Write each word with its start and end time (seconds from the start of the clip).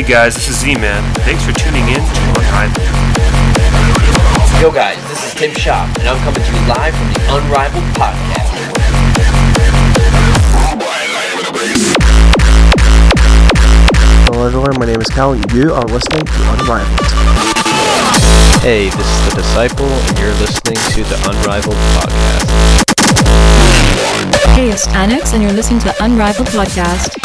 Hey 0.00 0.08
guys, 0.08 0.32
this 0.34 0.48
is 0.48 0.56
Z-Man. 0.60 1.04
Thanks 1.28 1.44
for 1.44 1.52
tuning 1.52 1.86
in 1.88 2.00
to 2.00 2.20
Unrivaled. 2.40 2.88
Yo 4.56 4.72
guys, 4.72 4.96
this 5.10 5.28
is 5.28 5.34
Tim 5.34 5.52
Shop, 5.52 5.94
and 5.98 6.08
I'm 6.08 6.16
coming 6.24 6.40
to 6.40 6.52
you 6.56 6.66
live 6.72 6.96
from 6.96 7.12
the 7.12 7.20
Unrivaled 7.28 7.84
Podcast. 8.00 8.48
Hello 14.24 14.46
everyone, 14.46 14.72
my 14.80 14.86
name 14.86 15.02
is 15.02 15.08
Cal. 15.08 15.36
You 15.36 15.74
are 15.74 15.84
listening 15.84 16.24
to 16.24 16.40
Unrivaled. 16.48 17.00
Hey, 18.64 18.88
this 18.88 19.04
is 19.04 19.28
The 19.28 19.34
Disciple, 19.36 19.84
and 19.84 20.18
you're 20.18 20.32
listening 20.40 20.80
to 20.96 21.04
the 21.04 21.20
Unrivaled 21.28 21.76
Podcast. 22.00 22.48
Hey, 24.56 24.70
it's 24.70 24.88
Annex, 24.88 25.34
and 25.34 25.42
you're 25.42 25.52
listening 25.52 25.80
to 25.80 25.88
the 25.88 26.02
Unrivaled 26.02 26.48
Podcast. 26.48 27.20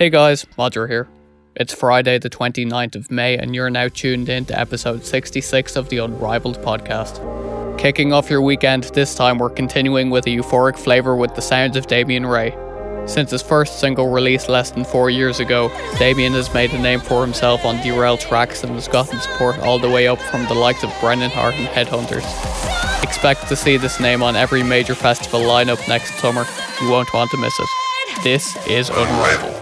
Hey 0.00 0.08
guys, 0.08 0.46
Modger 0.56 0.88
here. 0.88 1.08
It's 1.54 1.74
Friday, 1.74 2.18
the 2.18 2.30
29th 2.30 2.96
of 2.96 3.10
May, 3.10 3.36
and 3.36 3.54
you're 3.54 3.68
now 3.68 3.88
tuned 3.88 4.30
in 4.30 4.46
to 4.46 4.58
episode 4.58 5.04
66 5.04 5.76
of 5.76 5.90
the 5.90 5.98
Unrivaled 5.98 6.56
podcast. 6.62 7.18
Kicking 7.76 8.10
off 8.10 8.30
your 8.30 8.40
weekend, 8.40 8.84
this 8.94 9.14
time 9.14 9.36
we're 9.36 9.50
continuing 9.50 10.08
with 10.08 10.26
a 10.26 10.30
euphoric 10.30 10.78
flavour 10.78 11.16
with 11.16 11.34
the 11.34 11.42
sounds 11.42 11.76
of 11.76 11.86
Damian 11.86 12.24
Ray. 12.24 12.56
Since 13.04 13.30
his 13.30 13.42
first 13.42 13.78
single 13.78 14.08
released 14.08 14.48
less 14.48 14.70
than 14.70 14.86
four 14.86 15.10
years 15.10 15.38
ago, 15.38 15.68
Damian 15.98 16.32
has 16.32 16.54
made 16.54 16.72
a 16.72 16.78
name 16.78 17.00
for 17.00 17.20
himself 17.20 17.66
on 17.66 17.76
Derail 17.82 18.16
tracks 18.16 18.64
and 18.64 18.72
has 18.72 18.88
gotten 18.88 19.20
support 19.20 19.58
all 19.58 19.78
the 19.78 19.90
way 19.90 20.08
up 20.08 20.18
from 20.18 20.46
the 20.46 20.54
likes 20.54 20.82
of 20.82 20.90
Brennan 21.02 21.30
Heart 21.30 21.56
and 21.56 21.68
Headhunterz. 21.68 22.24
Expect 23.04 23.48
to 23.48 23.54
see 23.54 23.76
this 23.76 24.00
name 24.00 24.22
on 24.22 24.34
every 24.34 24.62
major 24.62 24.94
festival 24.94 25.40
lineup 25.40 25.86
next 25.88 26.14
summer. 26.20 26.46
You 26.80 26.88
won't 26.88 27.12
want 27.12 27.30
to 27.32 27.36
miss 27.36 27.60
it. 27.60 27.68
This 28.24 28.56
is 28.66 28.88
Unrivaled. 28.88 29.59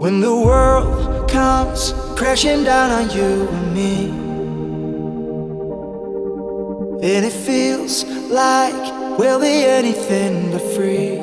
When 0.00 0.20
the 0.20 0.34
world 0.34 1.28
comes 1.28 1.92
crashing 2.16 2.64
down 2.64 2.90
on 2.90 3.10
you 3.10 3.46
and 3.46 3.74
me, 3.74 4.08
and 7.06 7.26
it 7.26 7.34
feels 7.34 8.04
like 8.30 9.18
we'll 9.18 9.38
be 9.38 9.66
anything 9.66 10.52
but 10.52 10.62
free. 10.72 11.16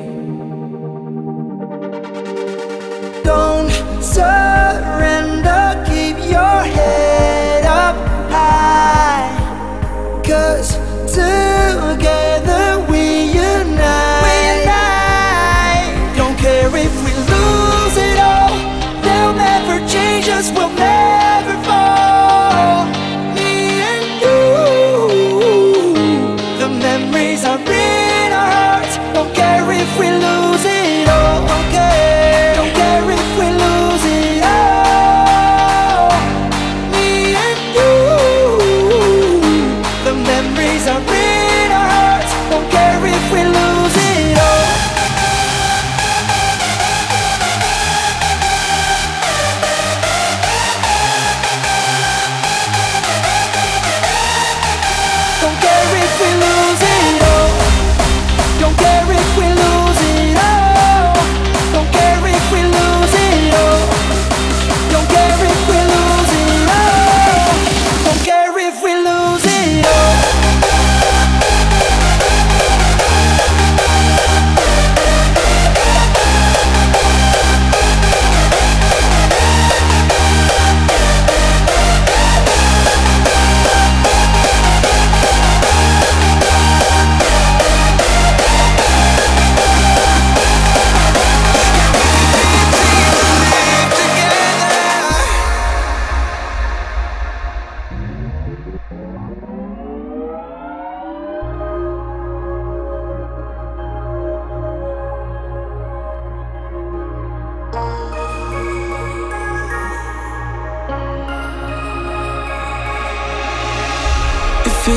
Don't 3.24 3.72
surrender, 4.04 5.84
keep 5.90 6.18
your 6.30 6.62
head 6.62 7.07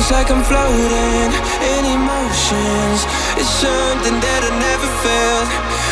feels 0.01 0.11
like 0.11 0.31
I'm 0.31 0.43
floating 0.43 1.31
in 1.73 1.83
emotions. 1.85 3.05
It's 3.37 3.49
something 3.61 4.17
that 4.17 4.41
I 4.49 4.51
never 4.57 4.89
felt. 5.05 5.49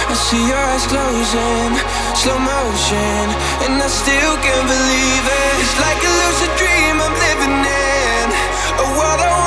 I 0.10 0.14
see 0.14 0.42
your 0.50 0.58
eyes 0.58 0.86
closing, 0.88 1.72
slow 2.18 2.40
motion, 2.40 3.24
and 3.66 3.78
I 3.78 3.90
still 3.90 4.36
can't 4.42 4.68
believe 4.68 5.26
it. 5.26 5.54
It's 5.62 5.78
like 5.78 6.02
a 6.02 6.12
lucid 6.22 6.54
dream 6.58 6.96
I'm 6.98 7.16
living 7.28 7.58
in, 7.62 8.26
a 8.82 8.88
world 8.98 9.22
I 9.22 9.39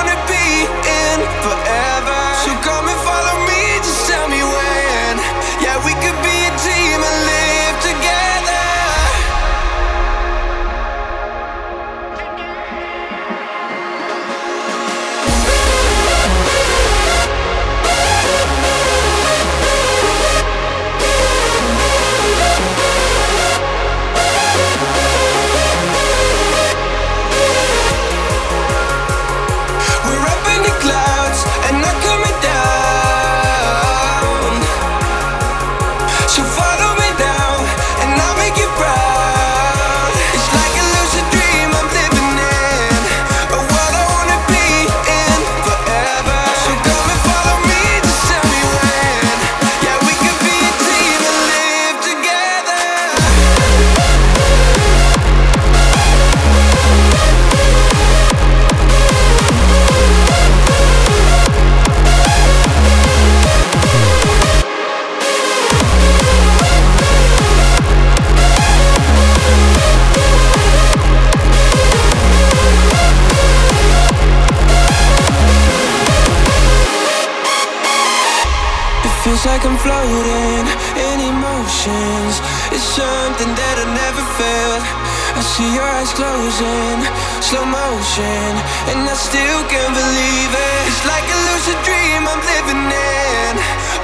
feels 79.32 79.46
like 79.46 79.64
I'm 79.64 79.78
floating 79.80 80.64
in 81.08 81.16
emotions. 81.32 82.34
It's 82.68 82.84
something 82.84 83.48
that 83.48 83.76
I 83.80 83.86
never 83.88 84.24
felt. 84.36 84.84
I 85.32 85.40
see 85.40 85.68
your 85.72 85.88
eyes 85.88 86.12
closing, 86.12 87.00
slow 87.40 87.64
motion, 87.64 88.52
and 88.92 89.08
I 89.08 89.16
still 89.16 89.60
can't 89.72 89.94
believe 89.96 90.52
it. 90.52 90.80
It's 90.84 91.04
like 91.08 91.24
a 91.24 91.38
lucid 91.48 91.80
dream 91.80 92.28
I'm 92.28 92.42
living 92.44 92.84
in, 92.92 93.52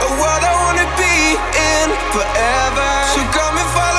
a 0.00 0.10
world 0.16 0.42
I 0.48 0.54
wanna 0.64 0.88
be 0.96 1.36
in 1.76 1.88
forever. 2.08 2.88
So 3.12 3.20
come 3.36 3.54
and 3.60 3.70
follow 3.76 3.97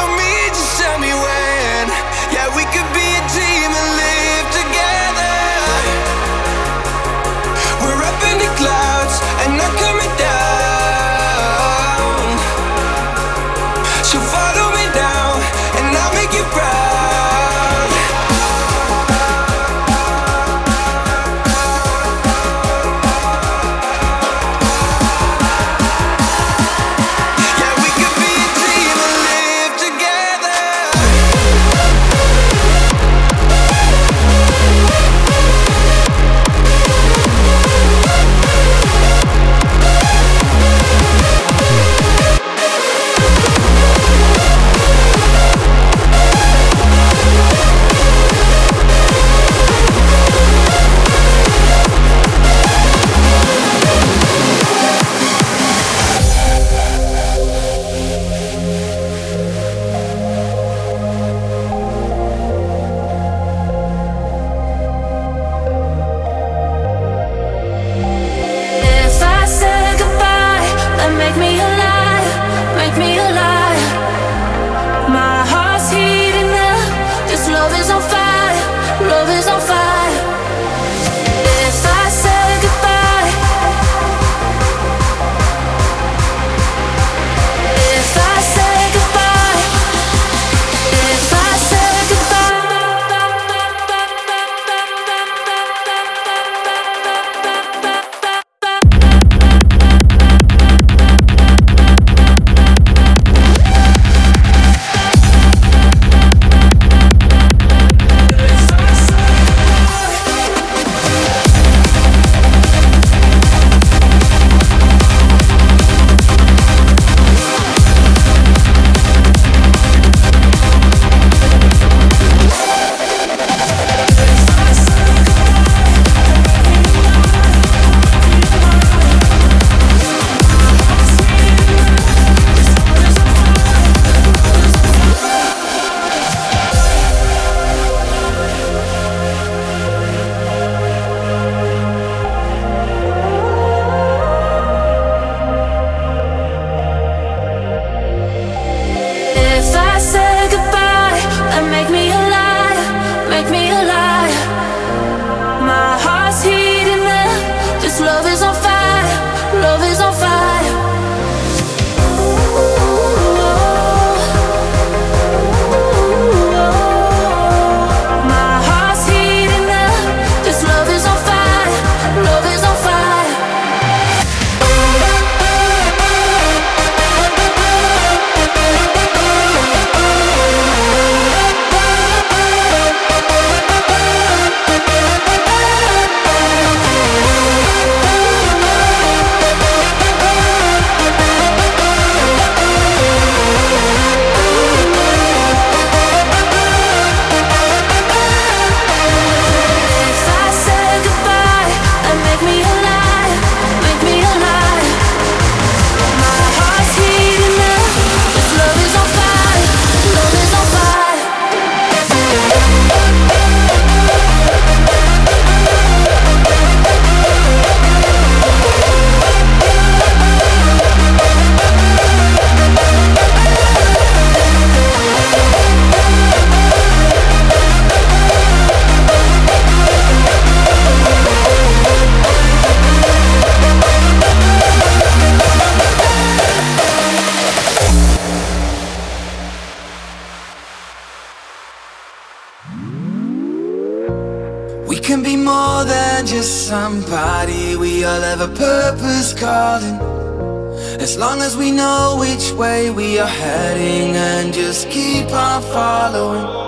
We 251.70 251.76
know 251.76 252.18
which 252.20 252.52
way 252.54 252.90
we 252.90 253.20
are 253.20 253.28
heading 253.28 254.16
and 254.16 254.52
just 254.52 254.90
keep 254.90 255.28
on 255.32 255.62
following. 255.62 256.59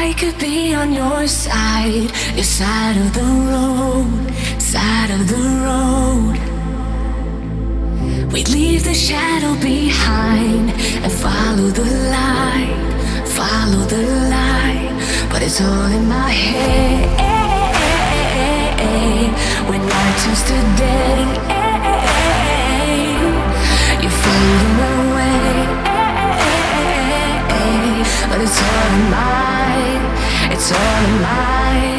I 0.00 0.12
could 0.12 0.38
be 0.38 0.74
on 0.74 0.92
your 0.92 1.26
side, 1.26 2.12
your 2.36 2.44
side 2.44 2.96
of 2.96 3.12
the 3.18 3.30
road, 3.52 4.30
side 4.62 5.10
of 5.10 5.26
the 5.26 5.44
road. 5.66 6.36
We'd 8.32 8.48
leave 8.48 8.84
the 8.84 8.94
shadow 8.94 9.54
behind 9.60 10.70
and 11.04 11.12
follow 11.12 11.70
the 11.80 11.88
light, 12.14 12.76
follow 13.26 13.82
the 13.94 14.02
light. 14.34 14.92
But 15.30 15.42
it's 15.42 15.60
all 15.60 15.90
in 15.98 16.08
my 16.08 16.30
head 16.30 17.08
when 19.68 19.82
I 19.82 20.06
choose 20.22 20.42
to 20.50 20.58
day. 20.84 21.18
You're 24.02 24.18
fading 24.22 24.78
away, 24.94 25.54
but 28.30 28.38
it's 28.40 28.58
all 28.62 28.92
in 28.94 29.10
my 29.10 29.47
eternal 30.58 31.20
light. 31.22 31.97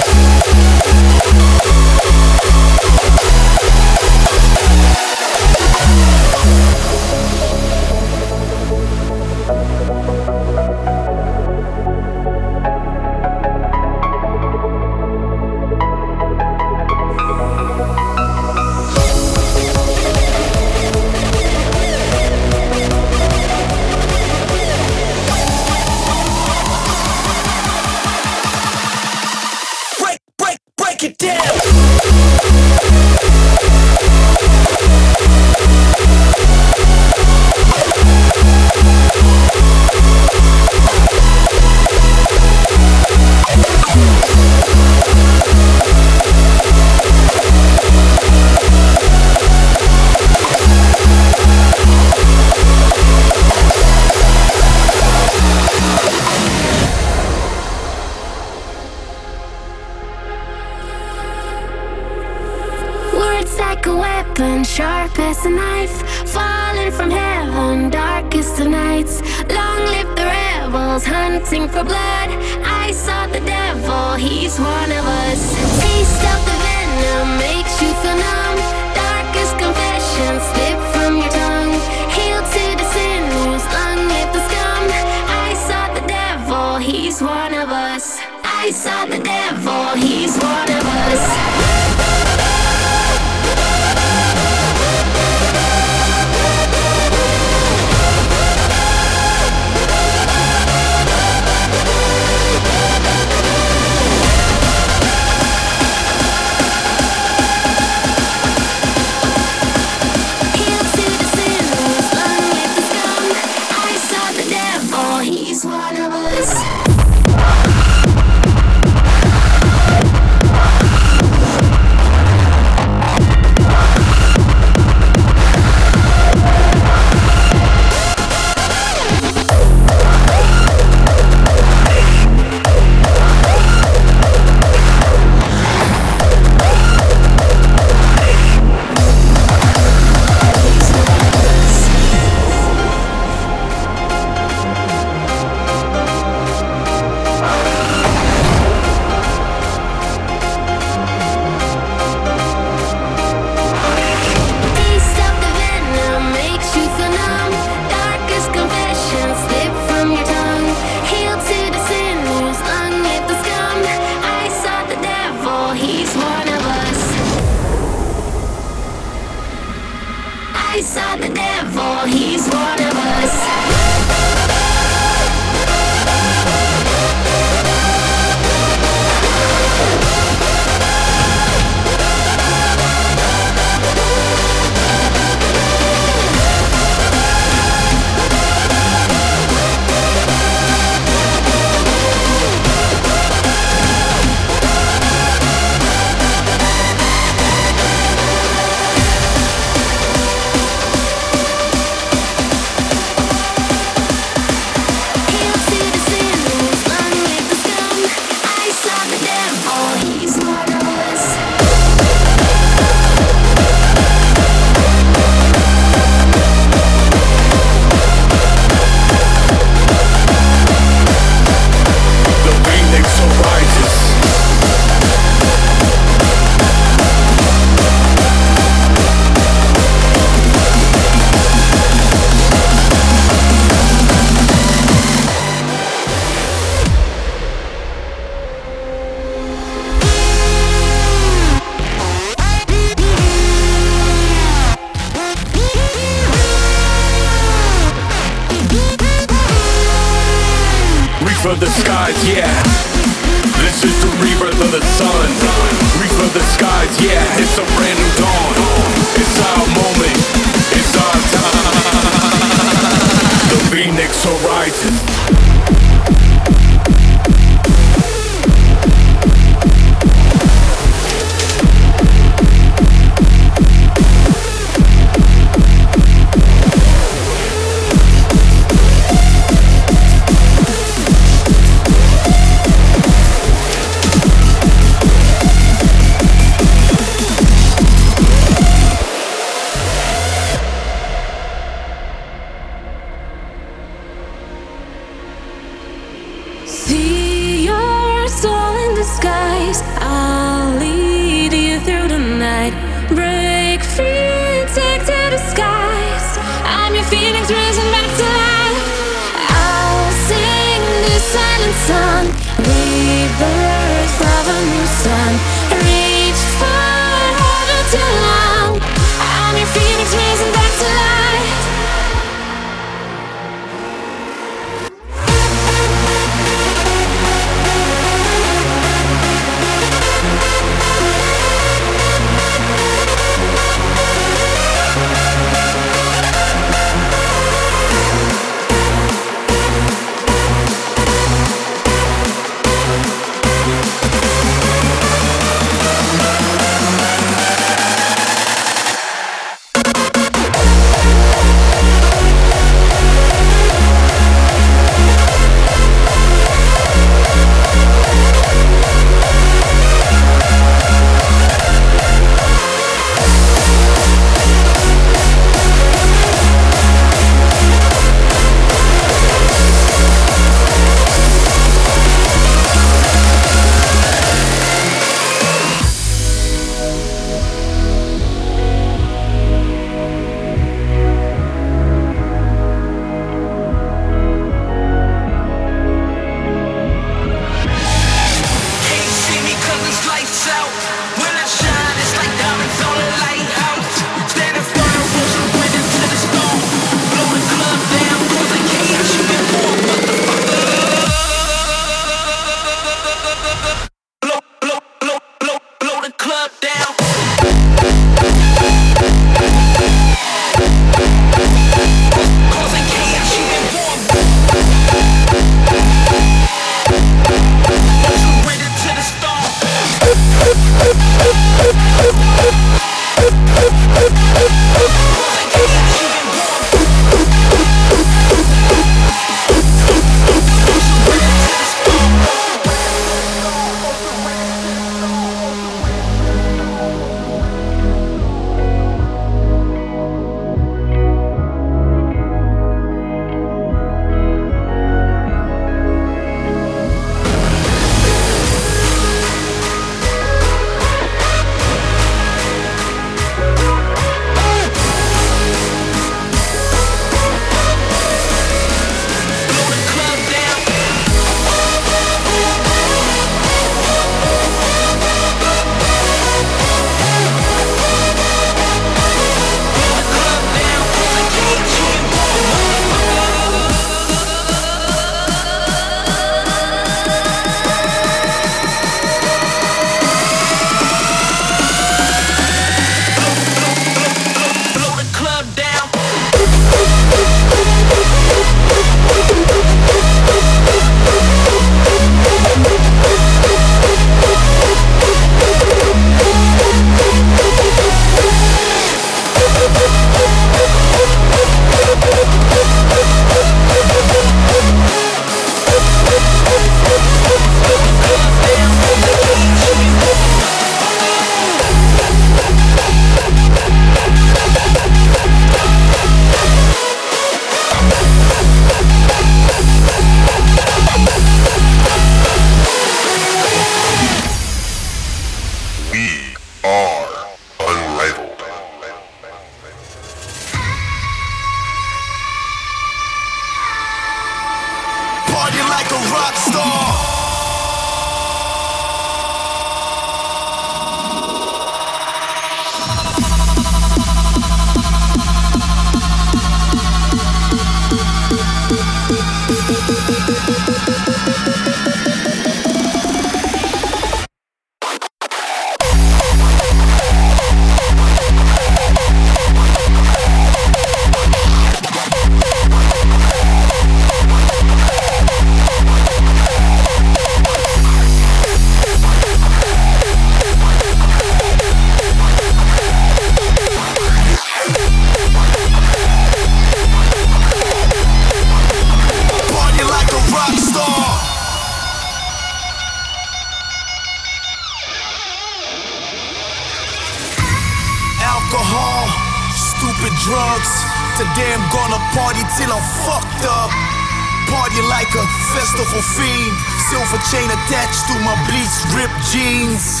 Attached 597.64 598.04
to 598.08 598.14
my 598.20 598.36
bleached 598.44 598.84
ripped 598.92 599.20
jeans. 599.32 600.00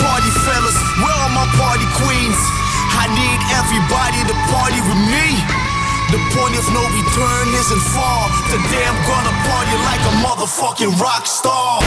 Party 0.00 0.32
fellas, 0.48 0.76
where 0.96 1.12
are 1.12 1.32
my 1.36 1.44
party 1.60 1.84
queens? 2.00 2.40
I 2.96 3.04
need 3.12 3.40
everybody 3.52 4.20
to 4.24 4.34
party 4.48 4.80
with 4.88 5.00
me. 5.12 5.28
The 6.08 6.20
point 6.32 6.56
of 6.56 6.64
no 6.72 6.80
return 6.80 7.46
isn't 7.52 7.84
far. 7.92 8.32
Today 8.48 8.84
I'm 8.88 8.96
gonna 9.04 9.34
party 9.44 9.76
like 9.84 10.02
a 10.08 10.14
motherfucking 10.24 10.98
rock 11.00 11.26
star. 11.26 11.80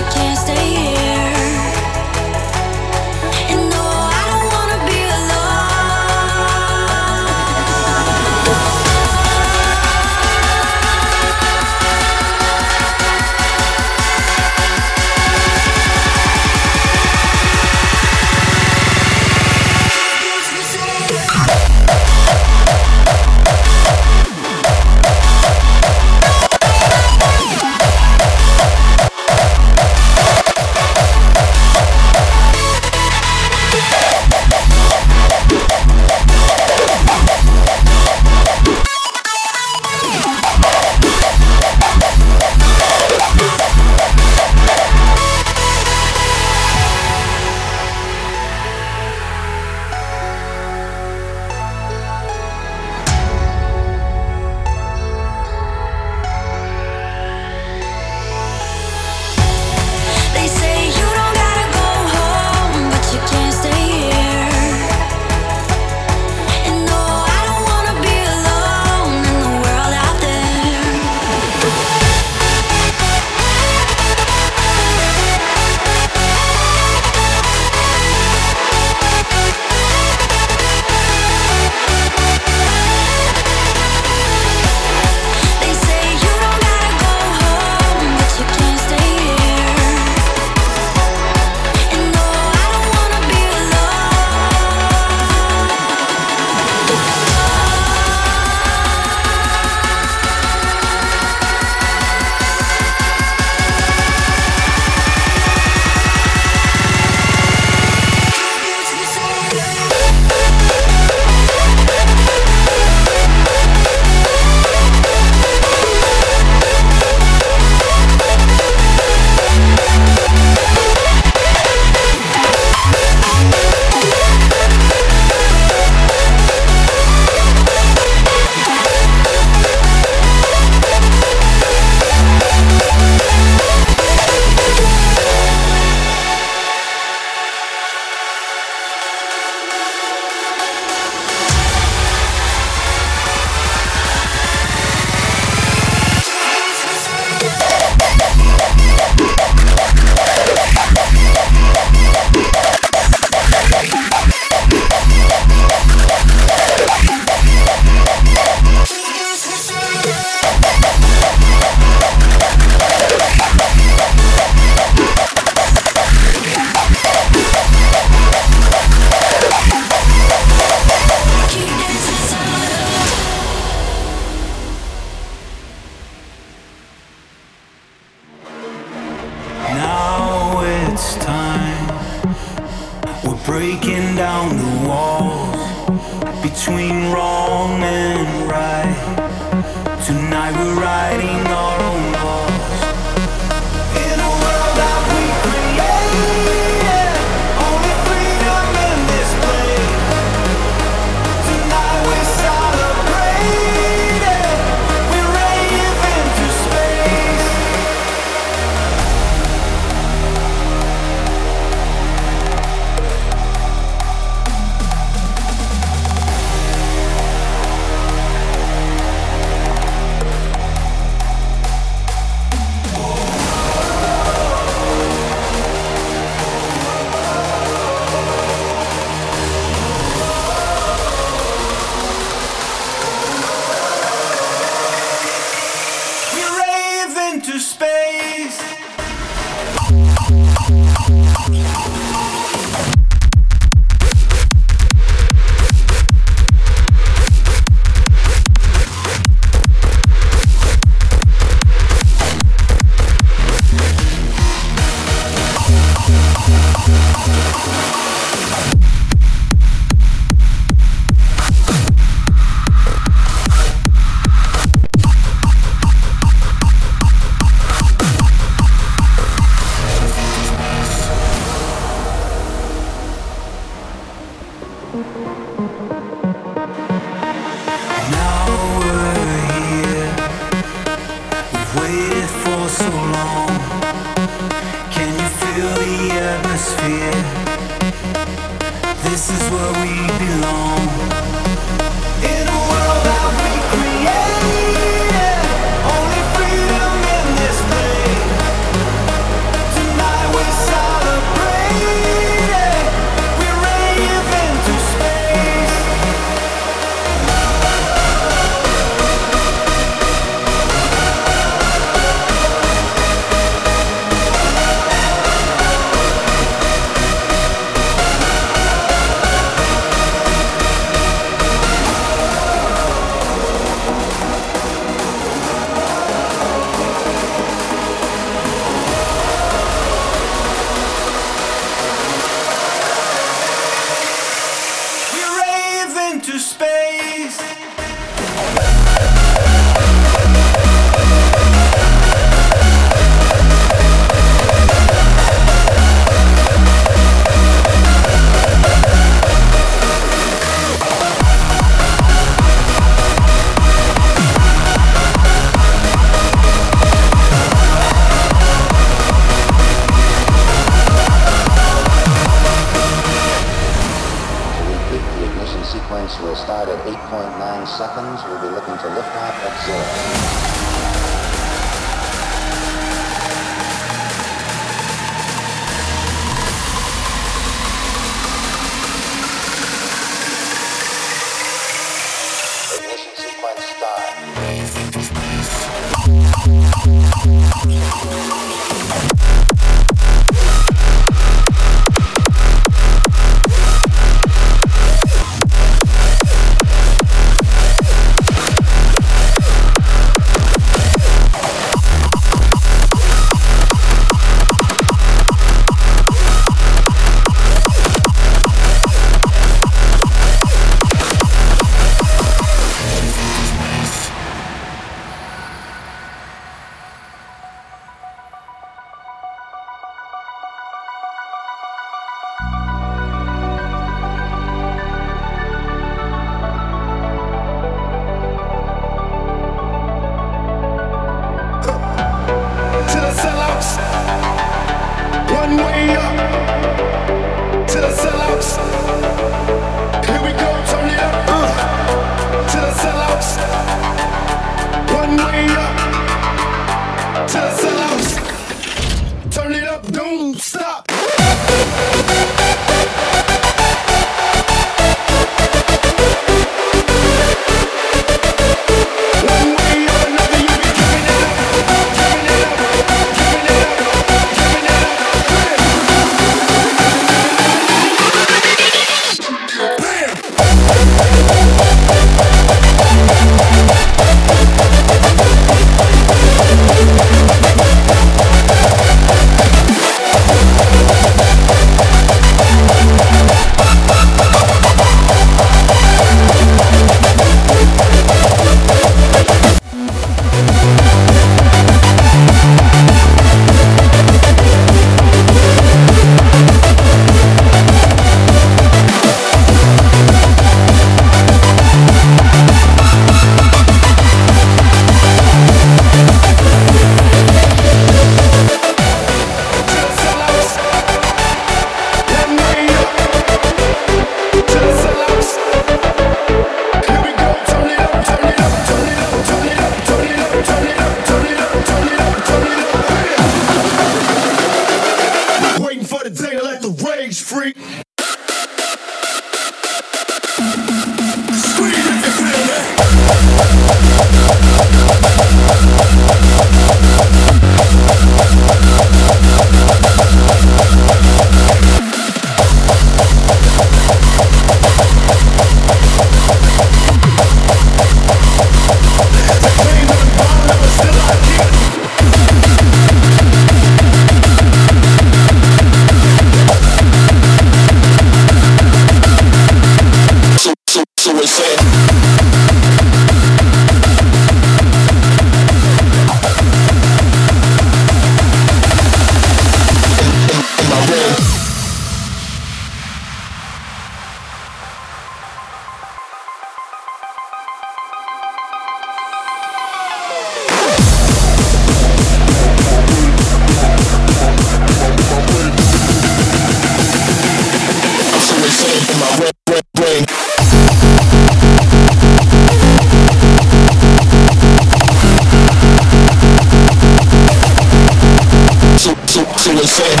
Insane. 599.61 600.00